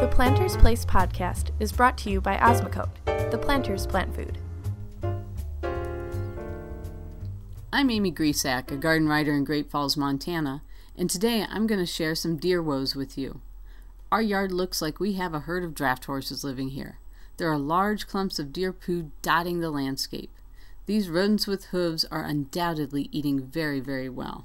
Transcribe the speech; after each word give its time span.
The 0.00 0.08
Planter's 0.08 0.58
Place 0.58 0.84
podcast 0.84 1.52
is 1.58 1.72
brought 1.72 1.96
to 1.98 2.10
you 2.10 2.20
by 2.20 2.36
Osmocote, 2.36 3.30
the 3.30 3.38
planter's 3.38 3.86
plant 3.86 4.14
food. 4.14 4.36
I'm 7.72 7.88
Amy 7.88 8.12
Grisak, 8.12 8.70
a 8.70 8.76
garden 8.76 9.08
writer 9.08 9.32
in 9.32 9.44
Great 9.44 9.70
Falls, 9.70 9.96
Montana, 9.96 10.62
and 10.98 11.08
today 11.08 11.46
I'm 11.48 11.66
going 11.66 11.80
to 11.80 11.86
share 11.86 12.14
some 12.14 12.36
deer 12.36 12.62
woes 12.62 12.94
with 12.94 13.16
you. 13.16 13.40
Our 14.12 14.20
yard 14.20 14.52
looks 14.52 14.82
like 14.82 15.00
we 15.00 15.14
have 15.14 15.32
a 15.32 15.40
herd 15.40 15.64
of 15.64 15.74
draft 15.74 16.04
horses 16.04 16.44
living 16.44 16.68
here. 16.68 16.98
There 17.38 17.50
are 17.50 17.58
large 17.58 18.06
clumps 18.06 18.38
of 18.38 18.52
deer 18.52 18.74
poo 18.74 19.12
dotting 19.22 19.60
the 19.60 19.70
landscape. 19.70 20.30
These 20.84 21.08
rodents 21.08 21.46
with 21.46 21.66
hooves 21.66 22.04
are 22.10 22.22
undoubtedly 22.22 23.08
eating 23.12 23.46
very, 23.46 23.80
very 23.80 24.10
well. 24.10 24.44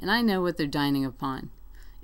And 0.00 0.10
I 0.10 0.20
know 0.20 0.42
what 0.42 0.56
they're 0.56 0.66
dining 0.66 1.04
upon. 1.04 1.50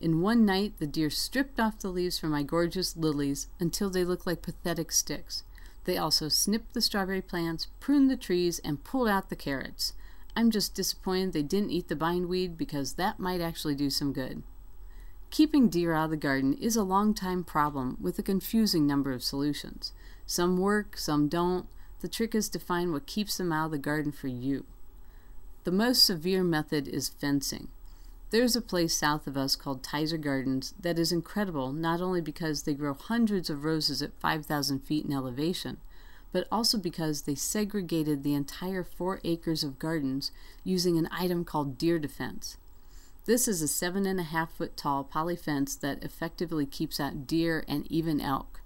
In 0.00 0.22
one 0.22 0.46
night, 0.46 0.78
the 0.78 0.86
deer 0.86 1.10
stripped 1.10 1.60
off 1.60 1.78
the 1.78 1.90
leaves 1.90 2.18
from 2.18 2.30
my 2.30 2.42
gorgeous 2.42 2.96
lilies 2.96 3.48
until 3.58 3.90
they 3.90 4.02
looked 4.02 4.26
like 4.26 4.40
pathetic 4.40 4.92
sticks. 4.92 5.42
They 5.84 5.98
also 5.98 6.28
snipped 6.28 6.72
the 6.72 6.80
strawberry 6.80 7.20
plants, 7.20 7.66
pruned 7.80 8.10
the 8.10 8.16
trees, 8.16 8.60
and 8.60 8.82
pulled 8.82 9.08
out 9.08 9.28
the 9.28 9.36
carrots. 9.36 9.92
I'm 10.34 10.50
just 10.50 10.74
disappointed 10.74 11.32
they 11.32 11.42
didn't 11.42 11.70
eat 11.70 11.88
the 11.88 11.96
bindweed 11.96 12.56
because 12.56 12.94
that 12.94 13.18
might 13.18 13.42
actually 13.42 13.74
do 13.74 13.90
some 13.90 14.14
good. 14.14 14.42
Keeping 15.30 15.68
deer 15.68 15.92
out 15.92 16.06
of 16.06 16.10
the 16.10 16.16
garden 16.16 16.54
is 16.54 16.76
a 16.76 16.82
long 16.82 17.12
time 17.12 17.44
problem 17.44 17.98
with 18.00 18.18
a 18.18 18.22
confusing 18.22 18.86
number 18.86 19.12
of 19.12 19.22
solutions. 19.22 19.92
Some 20.26 20.56
work, 20.56 20.96
some 20.96 21.28
don't. 21.28 21.66
The 22.00 22.08
trick 22.08 22.34
is 22.34 22.48
to 22.50 22.58
find 22.58 22.92
what 22.92 23.06
keeps 23.06 23.36
them 23.36 23.52
out 23.52 23.66
of 23.66 23.70
the 23.72 23.78
garden 23.78 24.12
for 24.12 24.28
you. 24.28 24.64
The 25.64 25.70
most 25.70 26.04
severe 26.04 26.42
method 26.42 26.88
is 26.88 27.10
fencing. 27.10 27.68
There's 28.30 28.54
a 28.54 28.60
place 28.60 28.94
south 28.94 29.26
of 29.26 29.36
us 29.36 29.56
called 29.56 29.82
Tizer 29.82 30.20
Gardens 30.20 30.72
that 30.80 31.00
is 31.00 31.10
incredible 31.10 31.72
not 31.72 32.00
only 32.00 32.20
because 32.20 32.62
they 32.62 32.74
grow 32.74 32.94
hundreds 32.94 33.50
of 33.50 33.64
roses 33.64 34.02
at 34.02 34.20
5,000 34.20 34.78
feet 34.80 35.04
in 35.04 35.12
elevation, 35.12 35.78
but 36.30 36.46
also 36.52 36.78
because 36.78 37.22
they 37.22 37.34
segregated 37.34 38.22
the 38.22 38.34
entire 38.34 38.84
four 38.84 39.20
acres 39.24 39.64
of 39.64 39.80
gardens 39.80 40.30
using 40.62 40.96
an 40.96 41.08
item 41.10 41.44
called 41.44 41.76
deer 41.76 41.98
defense. 41.98 42.56
This 43.24 43.48
is 43.48 43.62
a 43.62 43.68
seven 43.68 44.06
and 44.06 44.20
a 44.20 44.24
half 44.24 44.52
foot 44.52 44.76
tall 44.76 45.02
poly 45.02 45.34
fence 45.34 45.74
that 45.74 46.04
effectively 46.04 46.66
keeps 46.66 47.00
out 47.00 47.26
deer 47.26 47.64
and 47.66 47.84
even 47.90 48.20
elk. 48.20 48.60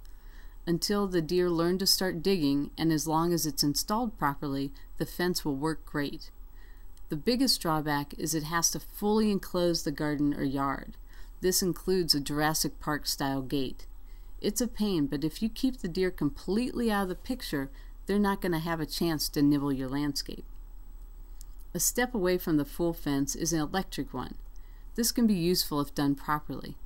Until 0.66 1.06
the 1.06 1.22
deer 1.22 1.48
learn 1.48 1.78
to 1.78 1.86
start 1.86 2.22
digging, 2.22 2.70
and 2.76 2.92
as 2.92 3.06
long 3.06 3.32
as 3.32 3.46
it's 3.46 3.62
installed 3.62 4.18
properly, 4.18 4.72
the 4.98 5.06
fence 5.06 5.42
will 5.42 5.56
work 5.56 5.86
great. 5.86 6.30
The 7.10 7.16
biggest 7.16 7.60
drawback 7.60 8.14
is 8.18 8.34
it 8.34 8.44
has 8.44 8.70
to 8.70 8.80
fully 8.80 9.30
enclose 9.30 9.82
the 9.82 9.92
garden 9.92 10.34
or 10.34 10.42
yard. 10.42 10.96
This 11.40 11.62
includes 11.62 12.14
a 12.14 12.20
Jurassic 12.20 12.80
Park 12.80 13.06
style 13.06 13.42
gate. 13.42 13.86
It's 14.40 14.60
a 14.60 14.66
pain, 14.66 15.06
but 15.06 15.22
if 15.22 15.42
you 15.42 15.48
keep 15.48 15.78
the 15.78 15.88
deer 15.88 16.10
completely 16.10 16.90
out 16.90 17.04
of 17.04 17.08
the 17.10 17.14
picture, 17.14 17.70
they're 18.06 18.18
not 18.18 18.40
going 18.40 18.52
to 18.52 18.58
have 18.58 18.80
a 18.80 18.86
chance 18.86 19.28
to 19.28 19.42
nibble 19.42 19.72
your 19.72 19.88
landscape. 19.88 20.44
A 21.74 21.80
step 21.80 22.14
away 22.14 22.38
from 22.38 22.56
the 22.56 22.64
full 22.64 22.92
fence 22.92 23.34
is 23.34 23.52
an 23.52 23.60
electric 23.60 24.14
one. 24.14 24.36
This 24.94 25.12
can 25.12 25.26
be 25.26 25.34
useful 25.34 25.80
if 25.80 25.94
done 25.94 26.14
properly. 26.14 26.76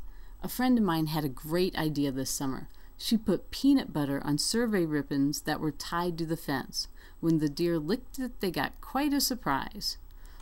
A 0.42 0.48
friend 0.48 0.78
of 0.78 0.84
mine 0.84 1.06
had 1.06 1.24
a 1.24 1.28
great 1.28 1.76
idea 1.76 2.10
this 2.10 2.30
summer. 2.30 2.68
She 2.96 3.16
put 3.16 3.50
peanut 3.50 3.92
butter 3.92 4.20
on 4.24 4.38
survey 4.38 4.84
ribbons 4.84 5.42
that 5.42 5.60
were 5.60 5.70
tied 5.70 6.18
to 6.18 6.26
the 6.26 6.36
fence. 6.36 6.88
When 7.20 7.38
the 7.38 7.48
deer 7.48 7.78
licked 7.78 8.18
it, 8.18 8.40
they 8.40 8.50
got 8.50 8.80
quite 8.80 9.12
a 9.12 9.20
surprise. 9.20 9.98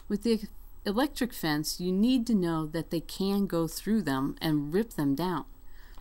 With 0.09 0.23
the 0.23 0.43
electric 0.85 1.33
fence, 1.33 1.81
you 1.81 1.93
need 1.93 2.27
to 2.29 2.35
know 2.35 2.67
that 2.67 2.91
they 2.91 3.01
can 3.01 3.47
go 3.47 3.67
through 3.67 4.03
them 4.03 4.37
and 4.41 4.73
rip 4.73 4.91
them 4.91 5.15
down. 5.15 5.45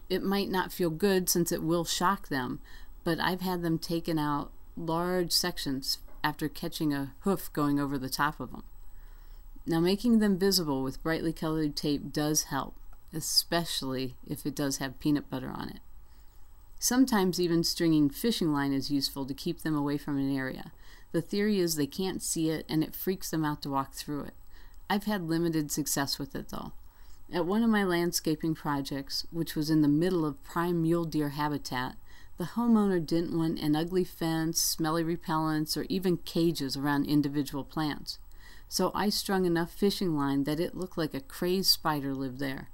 It 0.09 0.23
might 0.23 0.49
not 0.49 0.71
feel 0.71 0.91
good 0.91 1.29
since 1.29 1.51
it 1.51 1.63
will 1.63 1.85
shock 1.85 2.27
them, 2.27 2.59
but 3.03 3.19
I've 3.19 3.41
had 3.41 3.63
them 3.63 3.79
taken 3.79 4.19
out 4.19 4.51
large 4.77 5.31
sections 5.31 5.99
after 6.23 6.47
catching 6.47 6.93
a 6.93 7.13
hoof 7.21 7.51
going 7.53 7.79
over 7.79 7.97
the 7.97 8.09
top 8.09 8.39
of 8.39 8.51
them. 8.51 8.63
Now, 9.65 9.79
making 9.79 10.19
them 10.19 10.37
visible 10.37 10.83
with 10.83 11.01
brightly 11.01 11.33
colored 11.33 11.75
tape 11.75 12.13
does 12.13 12.43
help, 12.43 12.75
especially 13.11 14.15
if 14.27 14.45
it 14.45 14.55
does 14.55 14.77
have 14.77 14.99
peanut 14.99 15.29
butter 15.29 15.49
on 15.49 15.69
it. 15.69 15.79
Sometimes 16.77 17.39
even 17.39 17.63
stringing 17.63 18.11
fishing 18.11 18.53
line 18.53 18.73
is 18.73 18.91
useful 18.91 19.25
to 19.25 19.33
keep 19.33 19.61
them 19.61 19.75
away 19.75 19.97
from 19.97 20.17
an 20.17 20.35
area. 20.35 20.71
The 21.15 21.21
theory 21.21 21.59
is 21.59 21.75
they 21.75 21.87
can't 21.87 22.21
see 22.21 22.49
it 22.49 22.65
and 22.67 22.83
it 22.83 22.93
freaks 22.93 23.29
them 23.29 23.45
out 23.45 23.61
to 23.61 23.69
walk 23.69 23.93
through 23.93 24.23
it. 24.23 24.33
I've 24.89 25.05
had 25.05 25.29
limited 25.29 25.71
success 25.71 26.19
with 26.19 26.35
it 26.35 26.49
though. 26.49 26.73
At 27.31 27.45
one 27.45 27.63
of 27.63 27.69
my 27.69 27.85
landscaping 27.85 28.53
projects, 28.53 29.25
which 29.31 29.55
was 29.55 29.69
in 29.69 29.81
the 29.81 29.87
middle 29.87 30.25
of 30.25 30.43
prime 30.43 30.81
mule 30.81 31.05
deer 31.05 31.29
habitat, 31.29 31.95
the 32.37 32.43
homeowner 32.57 32.99
didn't 32.99 33.37
want 33.37 33.61
an 33.61 33.77
ugly 33.77 34.03
fence, 34.03 34.59
smelly 34.59 35.05
repellents, 35.05 35.77
or 35.77 35.85
even 35.87 36.17
cages 36.17 36.75
around 36.75 37.05
individual 37.05 37.63
plants. 37.63 38.19
So 38.67 38.91
I 38.93 39.07
strung 39.07 39.45
enough 39.45 39.71
fishing 39.71 40.17
line 40.17 40.43
that 40.43 40.59
it 40.59 40.75
looked 40.75 40.97
like 40.97 41.13
a 41.13 41.21
crazed 41.21 41.71
spider 41.71 42.13
lived 42.13 42.39
there. 42.39 42.67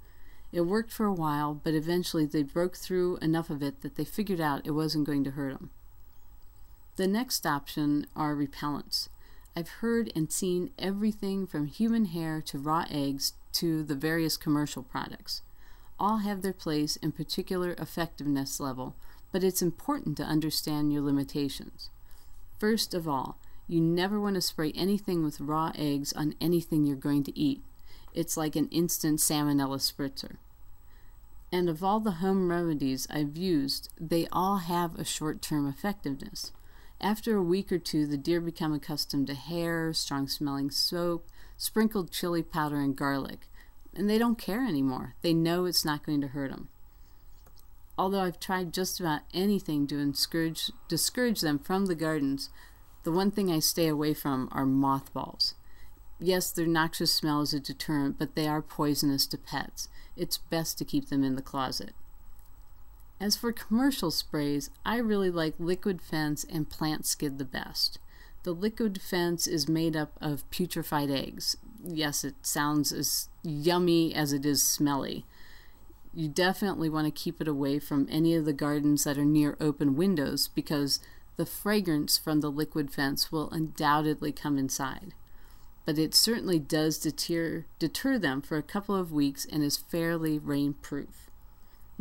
It 0.52 0.62
worked 0.62 0.92
for 0.92 1.06
a 1.06 1.14
while, 1.14 1.54
but 1.54 1.76
eventually 1.76 2.26
they 2.26 2.42
broke 2.42 2.76
through 2.76 3.18
enough 3.18 3.52
of 3.52 3.62
it 3.62 3.82
that 3.82 3.98
they 3.98 4.04
figured 4.04 4.42
out 4.42 4.66
it 4.66 4.72
wasn't 4.72 5.06
going 5.06 5.24
to 5.26 5.32
hurt 5.32 5.60
them. 5.60 5.70
The 7.02 7.08
next 7.08 7.48
option 7.48 8.06
are 8.16 8.36
repellents. 8.36 9.10
I've 9.56 9.82
heard 9.82 10.12
and 10.16 10.32
seen 10.32 10.70
everything 10.78 11.48
from 11.48 11.66
human 11.66 12.06
hair 12.06 12.44
to 12.44 12.60
raw 12.60 12.86
eggs 12.92 13.34
to 13.54 13.82
the 13.82 13.96
various 13.96 14.38
commercial 14.38 14.84
products. 14.84 15.42
All 16.00 16.18
have 16.18 16.44
their 16.44 16.54
place 16.54 17.00
and 17.02 17.16
particular 17.16 17.74
effectiveness 17.80 18.60
level, 18.60 18.96
but 19.32 19.44
it's 19.44 19.64
important 19.64 20.16
to 20.18 20.24
understand 20.24 20.94
your 20.94 21.02
limitations. 21.02 21.90
First 22.60 22.94
of 22.94 23.08
all, 23.08 23.40
you 23.68 23.82
never 23.82 24.22
want 24.22 24.36
to 24.36 24.42
spray 24.42 24.72
anything 24.76 25.24
with 25.24 25.42
raw 25.42 25.72
eggs 25.76 26.14
on 26.14 26.36
anything 26.40 26.86
you're 26.86 26.96
going 26.96 27.24
to 27.24 27.36
eat. 27.36 27.64
It's 28.14 28.38
like 28.38 28.56
an 28.56 28.70
instant 28.70 29.22
salmonella 29.22 29.80
spritzer. 29.80 30.36
And 31.52 31.68
of 31.68 31.84
all 31.84 32.00
the 32.00 32.22
home 32.22 32.52
remedies 32.52 33.08
I've 33.10 33.38
used, 33.38 33.90
they 34.00 34.28
all 34.32 34.58
have 34.58 35.00
a 35.00 35.04
short 35.04 35.42
term 35.42 35.68
effectiveness. 35.68 36.52
After 37.02 37.36
a 37.36 37.42
week 37.42 37.72
or 37.72 37.80
two, 37.80 38.06
the 38.06 38.16
deer 38.16 38.40
become 38.40 38.74
accustomed 38.74 39.26
to 39.28 39.34
hair, 39.34 39.92
strong 39.92 40.28
smelling 40.28 40.70
soap, 40.70 41.28
sprinkled 41.58 42.12
chili 42.12 42.44
powder, 42.44 42.80
and 42.80 42.96
garlic, 42.96 43.50
and 43.96 44.08
they 44.08 44.20
don't 44.20 44.38
care 44.38 44.64
anymore. 44.68 45.16
They 45.24 45.34
know 45.34 45.66
it's 45.66 45.84
not 45.84 46.06
going 46.06 46.22
to 46.22 46.28
hurt 46.28 46.52
them. 46.52 46.70
Although 47.98 48.22
I've 48.22 48.40
tried 48.40 48.72
just 48.72 49.00
about 49.00 49.22
anything 49.34 49.88
to 49.88 50.12
discourage, 50.12 50.72
discourage 50.88 51.42
them 51.42 51.58
from 51.58 51.88
the 51.88 51.96
gardens, 51.96 52.52
the 53.02 53.12
one 53.12 53.32
thing 53.32 53.52
I 53.52 53.60
stay 53.60 53.88
away 53.88 54.14
from 54.14 54.48
are 54.52 54.66
mothballs. 54.66 55.56
Yes, 56.20 56.52
their 56.52 56.68
noxious 56.68 57.12
smell 57.12 57.42
is 57.42 57.52
a 57.52 57.60
deterrent, 57.60 58.20
but 58.20 58.36
they 58.36 58.48
are 58.48 58.62
poisonous 58.62 59.26
to 59.28 59.40
pets. 59.40 59.90
It's 60.16 60.38
best 60.38 60.78
to 60.78 60.86
keep 60.86 61.10
them 61.10 61.24
in 61.24 61.36
the 61.36 61.42
closet. 61.42 61.96
As 63.22 63.36
for 63.36 63.52
commercial 63.52 64.10
sprays, 64.10 64.72
I 64.84 64.98
really 64.98 65.30
like 65.30 65.54
Liquid 65.60 66.02
Fence 66.02 66.44
and 66.44 66.68
Plantskydd 66.68 67.38
the 67.38 67.46
best. 67.46 68.00
The 68.42 68.52
Liquid 68.52 69.00
Fence 69.00 69.46
is 69.46 69.70
made 69.70 69.96
up 69.96 70.14
of 70.20 70.50
putrefied 70.50 71.12
eggs. 71.12 71.56
Yes, 71.84 72.24
it 72.24 72.34
sounds 72.42 72.92
as 72.92 73.30
yummy 73.44 74.12
as 74.16 74.34
it 74.34 74.44
is 74.44 74.64
smelly. 74.64 75.24
You 76.16 76.30
definitely 76.30 76.90
want 76.90 77.06
to 77.06 77.12
keep 77.12 77.40
it 77.40 77.48
away 77.48 77.78
from 77.78 78.08
any 78.10 78.34
of 78.34 78.46
the 78.46 78.54
gardens 78.54 79.04
that 79.04 79.20
are 79.20 79.24
near 79.24 79.56
open 79.62 79.96
windows 79.96 80.48
because 80.48 81.00
the 81.38 81.46
fragrance 81.46 82.18
from 82.18 82.42
the 82.42 82.50
liquid 82.50 82.92
fence 82.92 83.32
will 83.32 83.52
undoubtedly 83.52 84.32
come 84.32 84.58
inside. 84.58 85.14
But 85.86 86.00
it 86.00 86.16
certainly 86.16 86.58
does 86.58 86.98
deter, 86.98 87.66
deter 87.78 88.18
them 88.18 88.42
for 88.42 88.58
a 88.58 88.64
couple 88.64 88.96
of 88.96 89.12
weeks 89.12 89.46
and 89.46 89.62
is 89.62 89.78
fairly 89.78 90.40
rainproof. 90.40 91.30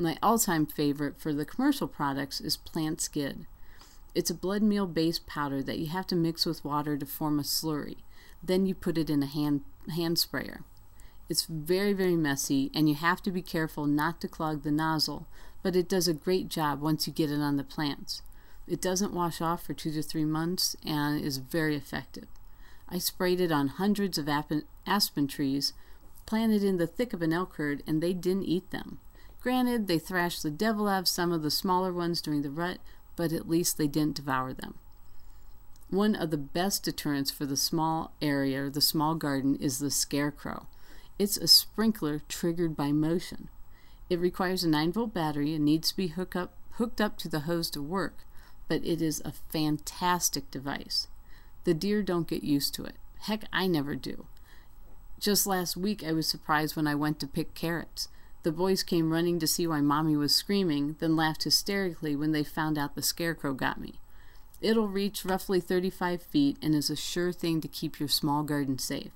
My 0.01 0.17
all 0.23 0.39
time 0.39 0.65
favorite 0.65 1.21
for 1.21 1.35
the 1.35 1.45
commercial 1.45 1.87
products 1.87 2.41
is 2.41 2.57
Plantskydd. 2.57 3.45
It's 4.15 4.31
a 4.31 4.35
blood 4.35 4.63
meal 4.63 4.87
based 4.87 5.27
powder 5.27 5.63
that 5.63 5.79
you 5.79 5.89
have 5.89 6.07
to 6.07 6.17
mix 6.17 6.47
with 6.47 6.65
water 6.65 6.97
to 6.97 7.05
form 7.05 7.39
a 7.39 7.43
slurry. 7.43 7.99
Then 8.43 8.65
you 8.65 8.75
put 8.75 8.97
it 8.97 9.11
in 9.11 9.23
a 9.23 9.27
hand, 9.27 9.61
hand 9.95 10.19
sprayer. 10.19 10.63
It's 11.29 11.45
very, 11.45 11.93
very 11.93 12.17
messy, 12.17 12.71
and 12.75 12.89
you 12.89 12.95
have 12.95 13.23
to 13.25 13.31
be 13.31 13.43
careful 13.43 13.85
not 13.85 14.23
to 14.23 14.29
clog 14.29 14.63
the 14.63 14.71
nozzle, 14.71 15.27
but 15.63 15.77
it 15.77 15.87
does 15.87 16.09
a 16.09 16.15
great 16.15 16.49
job 16.49 16.81
once 16.81 17.07
you 17.07 17.13
get 17.13 17.31
it 17.31 17.43
on 17.43 17.59
the 17.59 17.63
plants. 17.63 18.23
It 18.67 18.81
doesn't 18.81 19.13
wash 19.13 19.43
off 19.43 19.63
for 19.63 19.75
two 19.75 19.93
to 19.93 20.03
three 20.03 20.25
months 20.25 20.77
and 20.83 21.23
is 21.23 21.37
very 21.37 21.77
effective. 21.77 22.29
I 22.89 22.97
sprayed 22.97 23.39
it 23.39 23.53
on 23.53 23.69
hundreds 23.69 24.17
of 24.17 24.31
aspen 24.87 25.27
trees 25.27 25.75
planted 26.25 26.65
in 26.65 26.79
the 26.79 26.87
thick 26.87 27.13
of 27.13 27.21
an 27.21 27.35
elk 27.35 27.57
herd, 27.57 27.83
and 27.87 28.03
they 28.03 28.15
didn't 28.15 28.45
eat 28.45 28.71
them. 28.71 28.99
Granted, 29.41 29.87
they 29.87 29.99
thrashed 29.99 30.43
the 30.43 30.51
devil 30.51 30.87
out 30.87 31.01
of 31.01 31.09
some 31.09 31.33
of 31.33 31.43
the 31.43 31.51
smaller 31.51 31.93
ones 31.93 32.21
during 32.21 32.43
the 32.43 32.51
rut, 32.51 32.79
but 33.17 33.33
at 33.33 33.49
least 33.49 33.79
they 33.79 33.87
didn't 33.87 34.17
devour 34.17 34.53
them. 34.53 34.75
One 35.89 36.15
of 36.15 36.31
the 36.31 36.39
best 36.39 36.85
deterrents 36.85 37.31
for 37.31 37.47
the 37.47 37.57
small 37.57 38.13
area, 38.23 38.65
or 38.65 38.71
the 38.71 38.81
small 38.81 39.15
garden, 39.15 39.57
is 39.57 39.79
the 39.79 39.91
scarecrow. 39.91 40.67
It's 41.19 41.37
a 41.37 41.49
sprinkler 41.49 42.23
triggered 42.29 42.77
by 42.77 42.93
motion. 42.93 43.49
It 44.09 44.21
requires 44.21 44.63
a 44.63 44.69
9 44.69 44.93
volt 44.93 45.15
battery 45.15 45.55
and 45.55 45.65
needs 45.65 45.91
to 45.91 45.97
be 45.97 46.09
hook 46.09 46.37
up, 46.37 46.53
hooked 46.73 47.01
up 47.01 47.17
to 47.19 47.29
the 47.29 47.41
hose 47.41 47.71
to 47.71 47.83
work, 47.83 48.25
but 48.69 48.85
it 48.85 49.03
is 49.03 49.21
a 49.25 49.33
fantastic 49.51 50.51
device. 50.51 51.09
The 51.65 51.75
deer 51.75 52.03
don't 52.03 52.29
get 52.29 52.45
used 52.45 52.75
to 52.75 52.85
it. 52.85 52.97
Heck, 53.21 53.45
I 53.53 53.67
never 53.67 53.95
do. 53.97 54.27
Just 55.19 55.47
last 55.47 55.77
week, 55.77 56.05
I 56.05 56.13
was 56.13 56.27
surprised 56.29 56.77
when 56.77 56.87
I 56.87 56.95
went 56.95 57.21
to 57.21 57.27
pick 57.27 57.55
carrots. 57.55 58.09
The 58.43 58.53
boys 58.53 58.83
came 58.83 59.13
running 59.13 59.39
to 59.39 59.47
see 59.47 59.67
why 59.67 59.83
Mommy 59.83 60.17
was 60.17 60.35
screaming, 60.35 60.97
then 60.99 61.15
laughed 61.15 61.45
hysterically 61.45 62.17
when 62.17 62.33
they 62.33 62.43
found 62.43 62.79
out 62.79 62.95
the 62.95 63.03
scarecrow 63.03 63.53
got 63.53 63.81
me. 63.81 64.01
It'll 64.63 64.89
reach 64.89 65.25
roughly 65.25 65.61
35 65.61 66.23
feet 66.23 66.57
and 66.63 66.75
is 66.75 66.91
a 66.91 66.97
sure 66.97 67.33
thing 67.33 67.61
to 67.61 67.69
keep 67.69 68.01
your 68.01 68.09
small 68.09 68.43
garden 68.43 68.79
safe. 68.79 69.13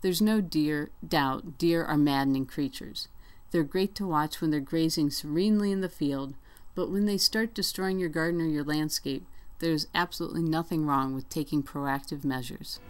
There's 0.00 0.20
no 0.20 0.40
deer, 0.40 0.90
doubt 1.06 1.58
deer 1.58 1.84
are 1.84 1.96
maddening 1.96 2.46
creatures. 2.46 3.08
They're 3.52 3.62
great 3.62 3.94
to 3.96 4.06
watch 4.06 4.40
when 4.40 4.50
they're 4.50 4.60
grazing 4.60 5.10
serenely 5.10 5.70
in 5.70 5.80
the 5.80 5.88
field, 5.88 6.34
but 6.74 6.90
when 6.90 7.06
they 7.06 7.18
start 7.18 7.54
destroying 7.54 7.98
your 8.00 8.08
garden 8.08 8.40
or 8.40 8.46
your 8.46 8.64
landscape, 8.64 9.24
there's 9.60 9.86
absolutely 9.94 10.42
nothing 10.42 10.84
wrong 10.84 11.14
with 11.14 11.28
taking 11.28 11.62
proactive 11.62 12.24
measures. 12.24 12.80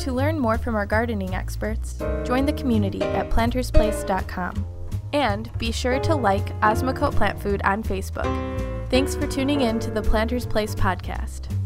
To 0.00 0.12
learn 0.12 0.38
more 0.38 0.56
from 0.56 0.76
our 0.76 0.86
gardening 0.86 1.34
experts, 1.34 1.98
join 2.24 2.46
the 2.46 2.54
community 2.54 3.02
at 3.02 3.28
plantersplace.com. 3.28 4.66
And 5.12 5.50
be 5.58 5.72
sure 5.72 5.98
to 6.00 6.14
like 6.14 6.58
Osmocote 6.60 7.14
Plant 7.14 7.40
Food 7.42 7.60
on 7.64 7.82
Facebook. 7.82 8.88
Thanks 8.88 9.14
for 9.14 9.26
tuning 9.26 9.60
in 9.60 9.78
to 9.80 9.90
the 9.90 10.00
Planters 10.00 10.46
Place 10.46 10.74
podcast. 10.74 11.59